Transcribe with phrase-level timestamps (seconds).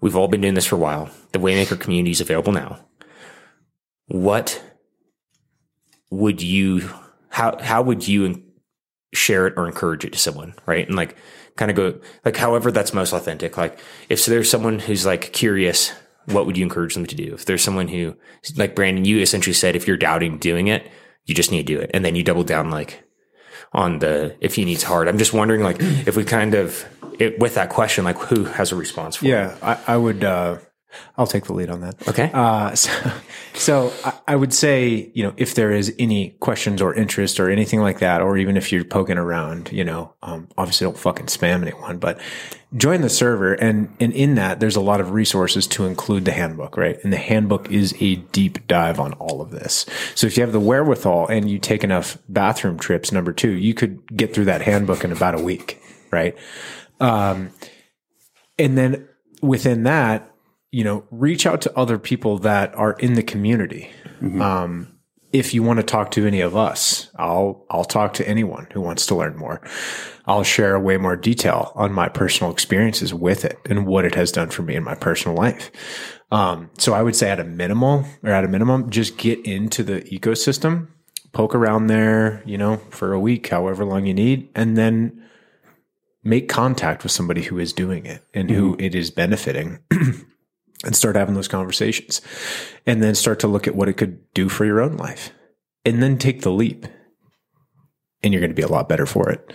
[0.00, 1.10] we've all been doing this for a while.
[1.32, 2.84] The Waymaker community is available now.
[4.06, 4.62] What
[6.10, 6.88] would you
[7.28, 8.42] how how would you
[9.14, 10.86] share it or encourage it to someone, right?
[10.86, 11.16] And like
[11.56, 13.56] kind of go like however that's most authentic.
[13.56, 13.78] Like
[14.08, 15.92] if so there's someone who's like curious,
[16.26, 17.34] what would you encourage them to do?
[17.34, 18.14] If there's someone who
[18.56, 20.90] like Brandon, you essentially said if you're doubting doing it,
[21.24, 21.90] you just need to do it.
[21.92, 23.04] And then you double down like
[23.72, 25.08] on the if he needs hard.
[25.08, 26.84] I'm just wondering like if we kind of
[27.18, 30.24] it, with that question, like who has a response for Yeah, I, I would.
[30.24, 30.58] Uh,
[31.16, 32.08] I'll take the lead on that.
[32.08, 32.30] Okay.
[32.32, 32.90] Uh, so,
[33.54, 37.50] so I, I would say, you know, if there is any questions or interest or
[37.50, 41.26] anything like that, or even if you're poking around, you know, um, obviously don't fucking
[41.26, 42.20] spam anyone, but
[42.76, 43.54] join the server.
[43.54, 46.98] And, and in that, there's a lot of resources to include the handbook, right?
[47.02, 49.86] And the handbook is a deep dive on all of this.
[50.14, 53.74] So if you have the wherewithal and you take enough bathroom trips, number two, you
[53.74, 56.36] could get through that handbook in about a week, right?
[57.00, 57.50] Um,
[58.58, 59.08] and then
[59.40, 60.34] within that,
[60.70, 63.90] you know, reach out to other people that are in the community.
[64.42, 64.98] Um,
[65.32, 68.80] if you want to talk to any of us, I'll I'll talk to anyone who
[68.80, 69.60] wants to learn more.
[70.26, 74.32] I'll share way more detail on my personal experiences with it and what it has
[74.32, 75.70] done for me in my personal life.
[76.30, 79.82] Um, so I would say at a minimal or at a minimum, just get into
[79.82, 80.88] the ecosystem,
[81.32, 85.24] poke around there, you know, for a week, however long you need, and then
[86.22, 89.78] make contact with somebody who is doing it and who it is benefiting
[90.84, 92.20] and start having those conversations
[92.86, 95.32] and then start to look at what it could do for your own life
[95.84, 96.86] and then take the leap
[98.22, 99.52] and you're going to be a lot better for it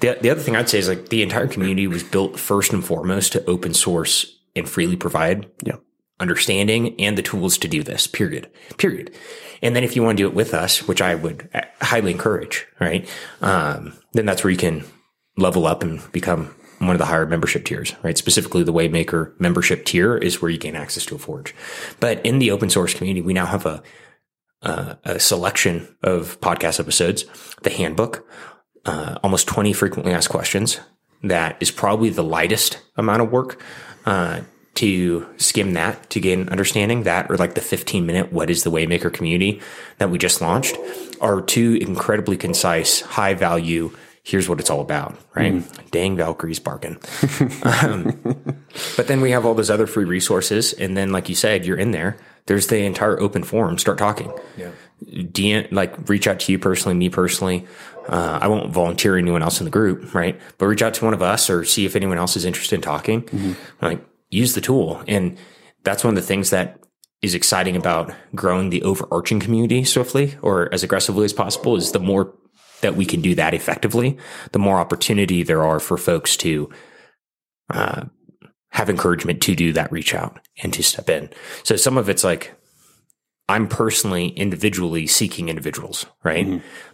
[0.00, 2.84] The, the other thing I'd say is like the entire community was built first and
[2.84, 5.76] foremost to open source and freely provide Yeah.
[6.20, 8.50] understanding and the tools to do this, period.
[8.78, 9.12] Period.
[9.62, 12.12] And then if you want to do it with us, which I would uh, highly
[12.12, 13.08] encourage, right?
[13.42, 14.84] Um, then that's where you can
[15.36, 18.16] level up and become one of the higher membership tiers, right?
[18.16, 21.54] Specifically, the Waymaker membership tier is where you gain access to a Forge.
[22.00, 23.82] But in the open source community, we now have a,
[24.62, 27.24] uh, a selection of podcast episodes,
[27.62, 28.28] the handbook,
[28.84, 30.80] uh, almost 20 frequently asked questions.
[31.22, 33.60] That is probably the lightest amount of work
[34.06, 34.42] uh,
[34.74, 37.02] to skim that to gain understanding.
[37.02, 39.60] That or like the 15 minute what is the Waymaker community
[39.98, 40.76] that we just launched
[41.20, 43.90] are two incredibly concise, high value.
[44.28, 45.64] Here's what it's all about, right?
[45.90, 46.98] Dang, Valkyrie's barking.
[47.62, 48.20] um,
[48.94, 51.78] but then we have all those other free resources, and then, like you said, you're
[51.78, 52.18] in there.
[52.44, 53.78] There's the entire open forum.
[53.78, 54.30] Start talking.
[54.58, 54.72] Yeah.
[55.02, 57.66] DM, like reach out to you personally, me personally.
[58.06, 60.38] Uh, I won't volunteer anyone else in the group, right?
[60.58, 62.82] But reach out to one of us or see if anyone else is interested in
[62.82, 63.56] talking.
[63.80, 65.02] Like use the tool.
[65.08, 65.38] And
[65.84, 66.80] that's one of the things that
[67.22, 71.98] is exciting about growing the overarching community swiftly or as aggressively as possible is the
[71.98, 72.34] more
[72.80, 74.16] that we can do that effectively,
[74.52, 76.70] the more opportunity there are for folks to,
[77.70, 78.04] uh,
[78.70, 81.30] have encouragement to do that reach out and to step in.
[81.64, 82.54] So some of it's like,
[83.48, 86.46] I'm personally individually seeking individuals, right?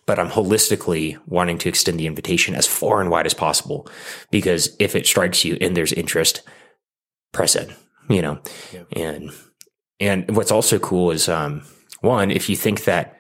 [0.07, 3.89] But I'm holistically wanting to extend the invitation as far and wide as possible
[4.31, 6.43] because if it strikes you and there's interest,
[7.33, 7.71] press it,
[8.09, 8.41] you know,
[8.93, 9.33] and,
[9.99, 11.63] and what's also cool is, um,
[12.03, 13.14] one, if you think that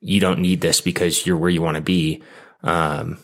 [0.00, 2.22] you don't need this because you're where you want to be,
[2.62, 3.18] um,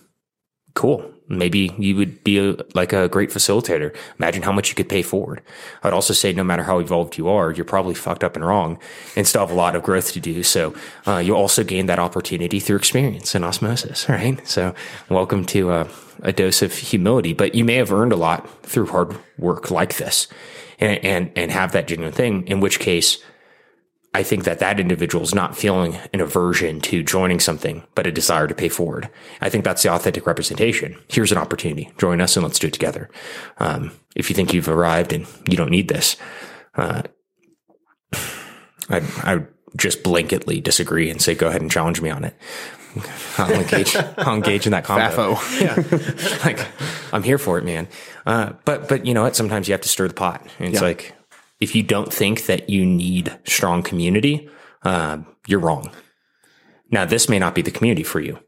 [0.74, 1.10] cool.
[1.28, 3.96] Maybe you would be a, like a great facilitator.
[4.18, 5.42] Imagine how much you could pay forward.
[5.82, 8.78] I'd also say no matter how evolved you are, you're probably fucked up and wrong
[9.16, 10.44] and still have a lot of growth to do.
[10.44, 14.46] So, uh, you'll also gain that opportunity through experience and osmosis, right?
[14.46, 14.74] So
[15.08, 15.88] welcome to uh,
[16.22, 19.96] a dose of humility, but you may have earned a lot through hard work like
[19.96, 20.28] this
[20.78, 23.18] and, and, and have that genuine thing, in which case,
[24.16, 28.10] I think that that individual is not feeling an aversion to joining something, but a
[28.10, 29.10] desire to pay forward.
[29.42, 30.96] I think that's the authentic representation.
[31.06, 31.92] Here's an opportunity.
[31.98, 33.10] Join us and let's do it together.
[33.58, 36.16] Um, if you think you've arrived and you don't need this,
[36.76, 37.02] uh,
[38.88, 42.34] I, I would just blanketly disagree and say, go ahead and challenge me on it.
[43.38, 45.34] I'll engage, I'll engage in that combo.
[45.34, 45.60] Fafo.
[45.60, 46.44] Yeah.
[46.46, 46.66] like,
[47.12, 47.86] I'm here for it, man.
[48.24, 49.36] Uh, but, but you know what?
[49.36, 50.46] Sometimes you have to stir the pot.
[50.58, 50.80] It's Yeah.
[50.80, 51.12] like,
[51.60, 54.48] if you don't think that you need strong community,
[54.82, 55.90] uh, you're wrong.
[56.90, 58.38] Now, this may not be the community for you.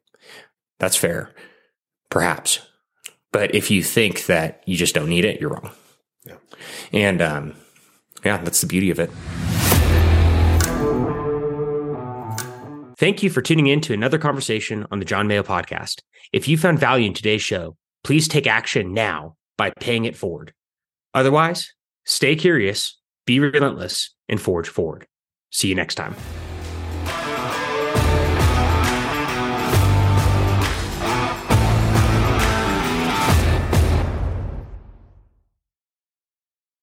[0.78, 1.32] That's fair,
[2.10, 2.60] perhaps.
[3.32, 5.70] But if you think that you just don't need it, you're wrong.
[6.24, 6.36] Yeah.
[6.92, 7.54] And um,
[8.24, 9.10] yeah, that's the beauty of it.
[12.98, 16.00] Thank you for tuning in to another conversation on the Jon Mayo podcast.
[16.32, 20.52] If you found value in today's show, please take action now by paying it forward.
[21.14, 21.72] Otherwise,
[22.08, 25.06] stay curious, be relentless, and forge forward.
[25.50, 26.16] See you next time.